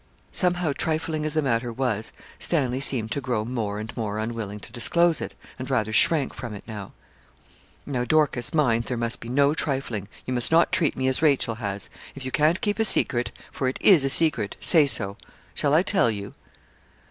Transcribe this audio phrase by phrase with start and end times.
[0.31, 4.71] Somehow trifling as the matter was, Stanley seemed to grow more and more unwilling to
[4.71, 6.93] disclose it, and rather shrank from it now.
[7.85, 10.07] 'Now, Dorcas, mind, there must be no trifling.
[10.25, 11.87] You must not treat me as Rachel has.
[12.15, 15.17] If you can't keep a secret for it is a secret say so.
[15.53, 16.33] Shall I tell you?'